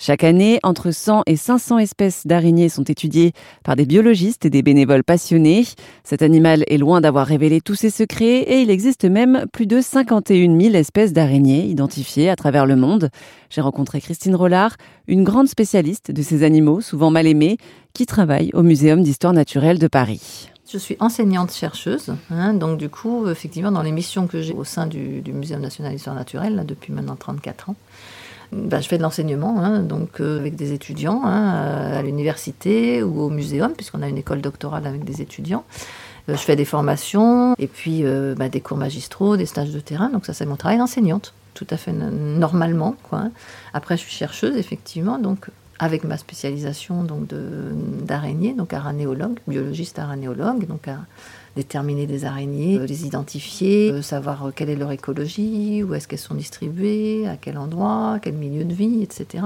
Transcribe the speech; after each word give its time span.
Chaque 0.00 0.22
année, 0.22 0.60
entre 0.62 0.92
100 0.92 1.24
et 1.26 1.34
500 1.34 1.78
espèces 1.78 2.24
d'araignées 2.24 2.68
sont 2.68 2.84
étudiées 2.84 3.32
par 3.64 3.74
des 3.74 3.84
biologistes 3.84 4.46
et 4.46 4.50
des 4.50 4.62
bénévoles 4.62 5.02
passionnés. 5.02 5.66
Cet 6.04 6.22
animal 6.22 6.62
est 6.68 6.78
loin 6.78 7.00
d'avoir 7.00 7.26
révélé 7.26 7.60
tous 7.60 7.74
ses 7.74 7.90
secrets 7.90 8.42
et 8.42 8.60
il 8.60 8.70
existe 8.70 9.04
même 9.04 9.46
plus 9.52 9.66
de 9.66 9.80
51 9.80 10.56
000 10.56 10.74
espèces 10.76 11.12
d'araignées 11.12 11.66
identifiées 11.66 12.30
à 12.30 12.36
travers 12.36 12.64
le 12.64 12.76
monde. 12.76 13.10
J'ai 13.50 13.60
rencontré 13.60 14.00
Christine 14.00 14.36
Rollard, 14.36 14.76
une 15.08 15.24
grande 15.24 15.48
spécialiste 15.48 16.12
de 16.12 16.22
ces 16.22 16.44
animaux 16.44 16.80
souvent 16.80 17.10
mal 17.10 17.26
aimés, 17.26 17.56
qui 17.92 18.06
travaille 18.06 18.50
au 18.54 18.62
Muséum 18.62 19.02
d'histoire 19.02 19.32
naturelle 19.32 19.80
de 19.80 19.88
Paris. 19.88 20.48
Je 20.70 20.78
suis 20.78 20.96
enseignante 21.00 21.50
chercheuse, 21.50 22.14
hein, 22.30 22.54
donc 22.54 22.78
du 22.78 22.88
coup, 22.88 23.28
effectivement, 23.28 23.72
dans 23.72 23.82
les 23.82 23.90
missions 23.90 24.28
que 24.28 24.42
j'ai 24.42 24.52
au 24.52 24.64
sein 24.64 24.86
du, 24.86 25.22
Muséum 25.26 25.60
national 25.60 25.92
d'histoire 25.92 26.14
naturelle, 26.14 26.64
depuis 26.66 26.92
maintenant 26.92 27.16
34 27.16 27.70
ans, 27.70 27.76
bah, 28.52 28.80
je 28.80 28.88
fais 28.88 28.96
de 28.96 29.02
l'enseignement, 29.02 29.62
hein, 29.62 29.80
donc 29.80 30.20
euh, 30.20 30.38
avec 30.38 30.56
des 30.56 30.72
étudiants 30.72 31.22
hein, 31.24 31.92
à 31.92 32.02
l'université 32.02 33.02
ou 33.02 33.20
au 33.20 33.28
muséum, 33.28 33.72
puisqu'on 33.72 34.02
a 34.02 34.08
une 34.08 34.16
école 34.16 34.40
doctorale 34.40 34.86
avec 34.86 35.04
des 35.04 35.20
étudiants. 35.20 35.64
Euh, 36.28 36.32
je 36.32 36.40
fais 36.40 36.56
des 36.56 36.64
formations 36.64 37.54
et 37.58 37.66
puis 37.66 38.04
euh, 38.04 38.34
bah, 38.36 38.48
des 38.48 38.60
cours 38.60 38.78
magistraux, 38.78 39.36
des 39.36 39.46
stages 39.46 39.70
de 39.70 39.80
terrain. 39.80 40.08
Donc 40.08 40.24
ça, 40.24 40.32
c'est 40.32 40.46
mon 40.46 40.56
travail 40.56 40.78
d'enseignante, 40.78 41.34
tout 41.52 41.66
à 41.70 41.76
fait 41.76 41.92
normalement. 41.92 42.96
Quoi. 43.02 43.24
Après, 43.74 43.96
je 43.96 44.02
suis 44.02 44.12
chercheuse, 44.12 44.56
effectivement, 44.56 45.18
donc 45.18 45.48
avec 45.78 46.04
ma 46.04 46.16
spécialisation 46.16 47.04
donc 47.04 47.28
d'araignée, 48.04 48.52
donc 48.52 48.72
aranéologue, 48.72 49.38
biologiste 49.46 49.98
aranéologue, 49.98 50.66
donc 50.66 50.88
à 50.88 50.98
déterminer 51.58 52.06
des 52.06 52.24
araignées, 52.24 52.78
euh, 52.78 52.86
les 52.86 53.04
identifier, 53.04 53.90
euh, 53.90 54.02
savoir 54.02 54.46
euh, 54.46 54.52
quelle 54.54 54.70
est 54.70 54.76
leur 54.76 54.92
écologie, 54.92 55.82
où 55.82 55.92
est-ce 55.94 56.06
qu'elles 56.06 56.18
sont 56.18 56.36
distribuées, 56.36 57.26
à 57.26 57.36
quel 57.36 57.58
endroit, 57.58 58.18
quel 58.22 58.34
milieu 58.34 58.64
de 58.64 58.72
vie, 58.72 59.02
etc. 59.02 59.44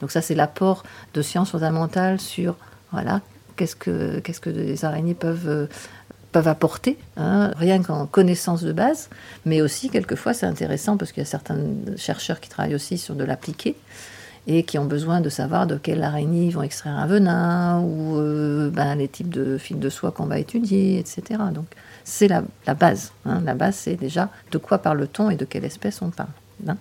Donc 0.00 0.10
ça, 0.10 0.20
c'est 0.20 0.34
l'apport 0.34 0.82
de 1.14 1.22
sciences 1.22 1.50
fondamentales 1.50 2.20
sur 2.20 2.56
voilà 2.90 3.20
qu'est-ce 3.56 3.76
que 3.76 4.18
qu'est-ce 4.18 4.40
que 4.40 4.50
les 4.50 4.84
araignées 4.84 5.14
peuvent 5.14 5.68
peuvent 6.32 6.48
apporter, 6.48 6.98
hein, 7.16 7.52
rien 7.56 7.80
qu'en 7.80 8.06
connaissance 8.06 8.62
de 8.62 8.72
base, 8.72 9.08
mais 9.44 9.62
aussi 9.62 9.88
quelquefois 9.88 10.34
c'est 10.34 10.46
intéressant 10.46 10.96
parce 10.96 11.12
qu'il 11.12 11.22
y 11.22 11.26
a 11.26 11.30
certains 11.30 11.60
chercheurs 11.96 12.40
qui 12.40 12.48
travaillent 12.48 12.74
aussi 12.74 12.98
sur 12.98 13.14
de 13.14 13.22
l'appliquer 13.22 13.76
et 14.46 14.62
qui 14.62 14.78
ont 14.78 14.84
besoin 14.84 15.20
de 15.20 15.28
savoir 15.28 15.66
de 15.66 15.76
quelle 15.76 16.02
araignée 16.02 16.46
ils 16.46 16.50
vont 16.50 16.62
extraire 16.62 16.96
un 16.96 17.06
venin 17.06 17.80
ou 17.80 18.18
euh, 18.18 18.70
ben, 18.70 18.94
les 18.96 19.08
types 19.08 19.30
de 19.30 19.56
fils 19.56 19.78
de 19.78 19.88
soie 19.88 20.10
qu'on 20.10 20.26
va 20.26 20.38
étudier, 20.38 20.98
etc. 20.98 21.40
Donc 21.52 21.66
c'est 22.04 22.28
la, 22.28 22.42
base. 22.74 23.12
Hein. 23.24 23.40
La 23.44 23.54
base, 23.54 23.76
c'est 23.76 23.96
déjà 23.96 24.28
de 24.50 24.58
quoi 24.58 24.78
parle-t-on 24.78 25.30
et 25.30 25.36
de 25.36 25.44
quelle 25.44 25.64
espèce 25.64 26.02
on 26.02 26.10
parle. 26.10 26.28
Hein. 26.68 26.76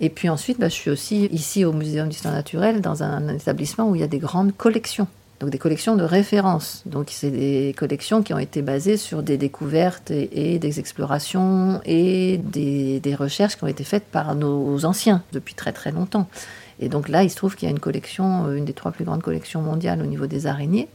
Et 0.00 0.10
puis 0.10 0.28
ensuite, 0.28 0.58
ben, 0.58 0.68
je 0.68 0.74
suis 0.74 0.90
aussi 0.90 1.26
ici 1.26 1.64
au 1.64 1.72
Muséum 1.72 2.08
d'histoire 2.08 2.34
naturelle 2.34 2.80
dans 2.80 3.02
un, 3.02 3.28
établissement 3.28 3.88
où 3.88 3.94
il 3.94 4.00
y 4.00 4.04
a 4.04 4.08
des 4.08 4.18
grandes 4.18 4.54
collections. 4.54 5.06
Donc 5.42 5.50
des 5.50 5.58
collections 5.58 5.96
de 5.96 6.04
référence. 6.04 6.84
Donc 6.86 7.08
c'est 7.10 7.32
des 7.32 7.74
collections 7.76 8.22
qui 8.22 8.32
ont 8.32 8.38
été 8.38 8.62
basées 8.62 8.96
sur 8.96 9.24
des 9.24 9.36
découvertes 9.36 10.12
et, 10.12 10.60
des 10.60 10.78
explorations 10.78 11.80
et 11.84 12.38
des, 12.38 13.16
recherches 13.18 13.56
qui 13.56 13.64
ont 13.64 13.68
été 13.68 13.82
faites 13.82 14.04
par 14.04 14.36
nos 14.36 14.84
anciens 14.84 15.24
depuis 15.32 15.54
très 15.54 15.72
très 15.72 15.90
longtemps. 15.90 16.28
Et 16.78 16.88
donc 16.88 17.08
là, 17.08 17.24
il 17.24 17.30
se 17.30 17.34
trouve 17.34 17.56
qu'il 17.56 17.68
y 17.68 17.72
a 17.72 17.72
une 17.72 17.80
collection, 17.80 18.46
euh, 18.46 18.54
une 18.54 18.64
des 18.64 18.72
trois 18.72 18.92
plus 18.92 19.04
grandes 19.04 19.22
collections 19.22 19.62
mondiales 19.62 20.00
au 20.00 20.06
niveau 20.06 20.28
des 20.28 20.46
araignées, 20.46 20.88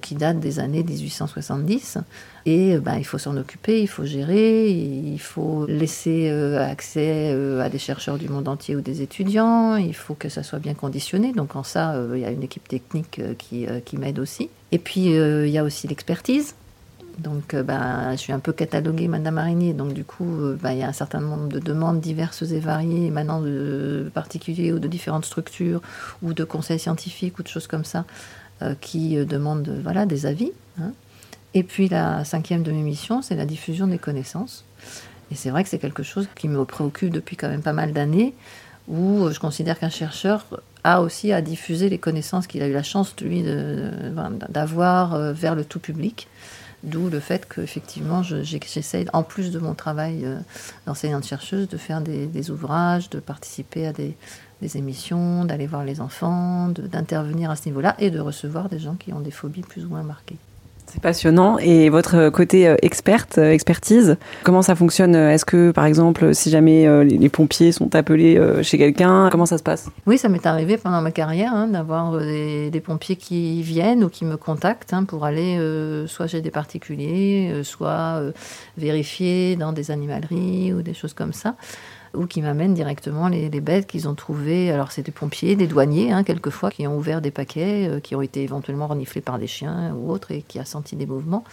qui 0.00 0.14
date 0.14 0.40
des 0.40 0.58
années 0.58 0.82
1870. 0.82 1.98
Et 2.46 2.74
euh, 2.74 2.80
ben, 2.80 2.96
il 2.96 3.04
faut 3.04 3.18
s'en 3.18 3.36
occuper, 3.36 3.80
il 3.80 3.86
faut 3.86 4.04
gérer, 4.04 4.70
il 4.70 5.18
faut 5.18 5.66
laisser 5.66 6.28
euh, 6.30 6.64
accès 6.64 7.32
à 7.60 7.68
des 7.68 7.78
chercheurs 7.78 8.18
du 8.18 8.28
monde 8.28 8.48
entier 8.48 8.76
ou 8.76 8.80
des 8.80 9.02
étudiants, 9.02 9.76
il 9.76 9.94
faut 9.94 10.14
que 10.14 10.28
ça 10.28 10.42
soit 10.42 10.58
bien 10.58 10.74
conditionné. 10.74 11.32
Donc 11.32 11.56
en 11.56 11.62
ça, 11.62 11.94
il 12.14 12.20
y 12.20 12.24
a 12.24 12.30
une 12.30 12.42
équipe 12.42 12.68
technique 12.68 13.20
qui, 13.38 13.66
qui 13.84 13.96
m'aide 13.96 14.18
aussi. 14.18 14.50
Et 14.72 14.78
puis 14.78 15.06
il 15.06 15.48
y 15.48 15.58
a 15.58 15.64
aussi 15.64 15.88
l'expertise. 15.88 16.54
Donc, 17.18 17.54
euh, 17.54 17.62
bah, 17.62 18.12
je 18.12 18.16
suis 18.16 18.32
un 18.32 18.38
peu 18.38 18.52
cataloguée 18.52 19.08
Madame 19.08 19.38
Araignée. 19.38 19.72
Donc, 19.72 19.92
du 19.92 20.04
coup, 20.04 20.40
euh, 20.40 20.58
bah, 20.60 20.72
il 20.72 20.78
y 20.78 20.82
a 20.82 20.88
un 20.88 20.92
certain 20.92 21.20
nombre 21.20 21.48
de 21.48 21.58
demandes 21.58 22.00
diverses 22.00 22.42
et 22.42 22.60
variées 22.60 23.06
émanant 23.06 23.40
de 23.40 24.10
particuliers 24.12 24.72
ou 24.72 24.78
de 24.78 24.88
différentes 24.88 25.24
structures 25.24 25.80
ou 26.22 26.32
de 26.32 26.44
conseils 26.44 26.78
scientifiques 26.78 27.38
ou 27.38 27.42
de 27.42 27.48
choses 27.48 27.66
comme 27.66 27.84
ça 27.84 28.00
euh, 28.00 28.04
qui 28.80 29.16
demandent 29.24 29.80
voilà, 29.82 30.06
des 30.06 30.26
avis. 30.26 30.52
Hein. 30.80 30.92
Et 31.54 31.62
puis, 31.62 31.88
la 31.88 32.24
cinquième 32.24 32.62
de 32.62 32.72
mes 32.72 32.82
missions, 32.82 33.22
c'est 33.22 33.36
la 33.36 33.46
diffusion 33.46 33.86
des 33.86 33.98
connaissances. 33.98 34.64
Et 35.30 35.34
c'est 35.34 35.50
vrai 35.50 35.62
que 35.62 35.68
c'est 35.68 35.78
quelque 35.78 36.02
chose 36.02 36.28
qui 36.34 36.48
me 36.48 36.64
préoccupe 36.64 37.10
depuis 37.10 37.36
quand 37.36 37.48
même 37.48 37.62
pas 37.62 37.72
mal 37.72 37.92
d'années, 37.92 38.34
où 38.88 39.30
je 39.30 39.38
considère 39.38 39.78
qu'un 39.78 39.90
chercheur 39.90 40.46
a 40.82 41.00
aussi 41.00 41.32
à 41.32 41.40
diffuser 41.40 41.88
les 41.88 41.98
connaissances 41.98 42.46
qu'il 42.46 42.62
a 42.62 42.68
eu 42.68 42.72
la 42.72 42.82
chance, 42.82 43.14
lui, 43.20 43.42
d'avoir 44.50 45.32
vers 45.32 45.54
le 45.54 45.64
tout 45.64 45.80
public. 45.80 46.28
D'où 46.84 47.08
le 47.08 47.18
fait 47.18 47.48
qu'effectivement, 47.48 48.22
j'essaie, 48.22 49.06
en 49.14 49.22
plus 49.22 49.50
de 49.50 49.58
mon 49.58 49.74
travail 49.74 50.26
euh, 50.26 50.38
d'enseignante-chercheuse, 50.86 51.66
de 51.66 51.78
faire 51.78 52.02
des, 52.02 52.50
ouvrages, 52.50 53.08
de 53.08 53.20
participer 53.20 53.86
à 53.86 53.92
des 53.92 54.14
émissions, 54.76 55.46
d'aller 55.46 55.66
voir 55.66 55.84
les 55.84 56.02
enfants, 56.02 56.68
d'intervenir 56.68 57.50
à 57.50 57.56
ce 57.56 57.66
niveau-là 57.66 57.96
et 57.98 58.10
de 58.10 58.20
recevoir 58.20 58.68
des 58.68 58.78
gens 58.78 58.96
qui 58.96 59.14
ont 59.14 59.20
des 59.20 59.30
phobies 59.30 59.62
plus 59.62 59.86
ou 59.86 59.88
moins 59.88 60.02
marquées. 60.02 60.38
C'est 60.86 61.00
passionnant. 61.00 61.58
Et 61.58 61.88
votre 61.88 62.28
côté 62.30 62.68
euh, 62.68 62.76
experte, 62.82 63.38
euh, 63.38 63.50
expertise, 63.50 64.16
comment 64.42 64.62
ça 64.62 64.74
fonctionne? 64.74 65.14
Est-ce 65.14 65.44
que, 65.44 65.70
par 65.70 65.86
exemple, 65.86 66.34
si 66.34 66.50
jamais 66.50 66.86
euh, 66.86 67.02
les 67.04 67.28
pompiers 67.28 67.72
sont 67.72 67.94
appelés 67.94 68.40
chez 68.62 68.78
quelqu'un, 68.78 69.28
comment 69.30 69.46
ça 69.46 69.58
se 69.58 69.62
passe? 69.62 69.88
Oui, 70.06 70.18
ça 70.18 70.28
m'est 70.28 70.46
arrivé 70.46 70.76
pendant 70.76 71.00
ma 71.00 71.10
carrière 71.10 71.54
hein, 71.54 71.68
d'avoir 71.68 72.18
des, 72.18 72.82
pompiers 72.84 73.16
qui 73.16 73.62
viennent 73.62 74.04
ou 74.04 74.08
qui 74.08 74.24
me 74.24 74.36
contactent 74.36 74.92
hein, 74.92 75.04
pour 75.04 75.24
aller 75.24 75.58
soit 76.06 76.26
chez 76.26 76.42
des 76.42 76.50
particuliers, 76.50 77.62
soit 77.62 78.20
vérifier 78.76 79.56
dans 79.56 79.72
des 79.72 79.90
animaleries 79.90 80.72
ou 80.72 80.82
des 80.82 80.94
choses 80.94 81.14
comme 81.14 81.32
ça 81.32 81.56
ou 82.14 82.26
qui 82.26 82.42
m'amènent 82.42 82.74
directement 82.74 83.28
les, 83.28 83.48
bêtes 83.60 83.86
qu'ils 83.86 84.08
ont 84.08 84.14
trouvées. 84.14 84.70
Alors 84.70 84.92
c'est 84.92 85.02
des 85.02 85.12
pompiers, 85.12 85.56
des 85.56 85.66
douaniers, 85.66 86.12
hein, 86.12 86.24
quelquefois, 86.24 86.70
qui 86.70 86.86
ont 86.86 86.96
ouvert 86.96 87.20
des 87.20 87.30
paquets, 87.30 87.88
euh, 87.88 88.00
qui 88.00 88.14
ont 88.14 88.22
été 88.22 88.42
éventuellement 88.42 88.86
reniflés 88.86 89.20
par 89.20 89.38
des 89.38 89.46
chiens 89.46 89.94
ou 89.94 90.10
autres 90.10 90.32
et 90.32 90.42
qui 90.42 90.58
senti 90.74 90.96
des 90.96 91.06
mouvements. 91.06 91.44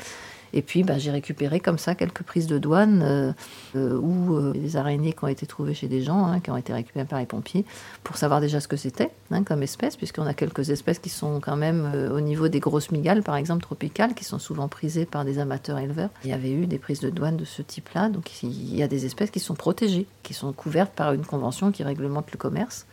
Et 0.54 0.62
puis, 0.62 0.84
bah, 0.84 0.98
j'ai 0.98 1.12
récupéré 1.12 1.60
comme 1.60 1.78
ça 1.78 1.96
quelques 1.96 2.24
prises 2.24 2.48
de 2.48 2.58
douane 2.58 3.02
euh, 3.04 3.32
euh, 3.76 3.98
ou 3.98 4.36
euh, 4.36 4.54
des 4.54 4.76
araignées 4.76 5.14
qui 5.14 5.24
ont 5.24 5.28
été 5.28 5.46
trouvées 5.46 5.74
chez 5.74 5.88
des 5.88 6.02
gens, 6.02 6.26
hein, 6.26 6.40
qui 6.40 6.52
ont 6.52 6.58
été 6.58 6.74
récupérées 6.74 7.06
par 7.06 7.20
les 7.20 7.26
pompiers, 7.26 7.66
pour 8.04 8.18
savoir 8.18 8.42
déjà 8.42 8.60
ce 8.60 8.68
que 8.68 8.76
c'était 8.76 9.12
hein, 9.32 9.44
comme 9.44 9.64
espèce, 9.64 9.96
puisqu'on 9.96 10.26
a 10.26 10.34
quelques 10.34 10.70
espèces 10.70 11.00
qui 11.00 11.10
sont 11.10 11.40
quand 11.40 11.56
même 11.56 12.10
au 12.14 12.20
niveau 12.20 12.48
des 12.48 12.60
grosses 12.60 12.92
migales, 12.92 13.24
par 13.24 13.36
exemple 13.36 13.64
tropicales, 13.64 14.14
qui 14.14 14.26
sont 14.26 14.40
souvent 14.40 14.68
prisées 14.68 15.06
par 15.06 15.26
des 15.26 15.40
amateurs 15.40 15.80
éleveurs. 15.80 16.10
Il 16.24 16.30
y 16.30 16.34
avait 16.34 16.52
eu 16.52 16.68
des 16.68 16.78
prises 16.78 17.00
de 17.00 17.10
douane 17.10 17.38
de 17.38 17.46
ce 17.46 17.62
type-là, 17.62 18.10
donc 18.10 18.44
il 18.44 18.76
y 18.76 18.84
a 18.84 18.88
des 18.88 19.06
espèces 19.06 19.32
qui 19.32 19.40
sont 19.40 19.56
protégées, 19.56 20.06
qui 20.24 20.34
sont 20.34 20.52
couvertes 20.52 20.94
par 20.94 21.14
une 21.14 21.26
convention 21.26 21.72
qui 21.72 21.84
réglemente 21.84 22.32
le 22.32 22.38
commerce. 22.38 22.86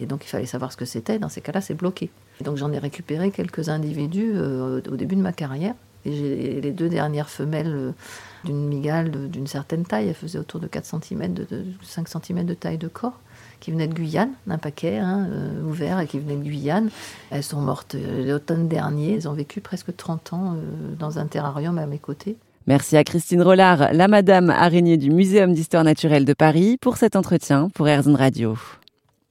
Et 0.00 0.06
donc 0.06 0.24
il 0.24 0.28
fallait 0.28 0.46
savoir 0.46 0.72
ce 0.72 0.76
que 0.76 0.84
c'était. 0.84 1.18
Dans 1.18 1.28
ces 1.28 1.40
cas-là, 1.40 1.60
c'est 1.60 1.74
bloqué. 1.74 2.10
Donc 2.42 2.56
j'en 2.56 2.72
ai 2.72 2.78
récupéré 2.78 3.30
quelques 3.30 3.68
individus 3.68 4.38
au 4.38 4.96
début 4.96 5.16
de 5.16 5.22
ma 5.22 5.32
carrière 5.32 5.74
j'ai 6.04 6.60
les 6.60 6.72
deux 6.72 6.88
dernières 6.88 7.30
femelles 7.30 7.74
euh, 7.74 7.92
d'une 8.44 8.66
migale 8.66 9.10
d'une 9.30 9.46
certaine 9.46 9.84
taille, 9.84 10.08
elles 10.08 10.14
faisaient 10.14 10.38
autour 10.38 10.60
de 10.60 10.66
4 10.66 11.02
cm, 11.02 11.34
de, 11.34 11.46
5 11.82 12.08
cm 12.08 12.44
de 12.44 12.54
taille 12.54 12.78
de 12.78 12.88
corps, 12.88 13.18
qui 13.60 13.72
venaient 13.72 13.88
de 13.88 13.94
Guyane, 13.94 14.30
d'un 14.46 14.58
paquet 14.58 14.98
hein, 14.98 15.26
euh, 15.30 15.62
ouvert 15.62 15.98
et 16.00 16.06
qui 16.06 16.18
venaient 16.18 16.36
de 16.36 16.44
Guyane. 16.44 16.90
Elles 17.30 17.42
sont 17.42 17.60
mortes 17.60 17.96
euh, 17.96 18.26
l'automne 18.26 18.68
dernier, 18.68 19.14
elles 19.14 19.28
ont 19.28 19.32
vécu 19.32 19.60
presque 19.60 19.94
30 19.96 20.32
ans 20.32 20.56
dans 20.98 21.18
un 21.18 21.26
terrarium 21.26 21.78
à 21.78 21.86
mes 21.86 21.98
côtés. 21.98 22.36
Merci 22.66 22.96
à 22.96 23.04
Christine 23.04 23.42
Rollard, 23.42 23.92
la 23.92 24.08
madame 24.08 24.50
araignée 24.50 24.98
du 24.98 25.10
Muséum 25.10 25.54
d'histoire 25.54 25.84
naturelle 25.84 26.26
de 26.26 26.34
Paris, 26.34 26.76
pour 26.80 26.98
cet 26.98 27.16
entretien 27.16 27.70
pour 27.74 27.88
Airzone 27.88 28.16
Radio. 28.16 28.56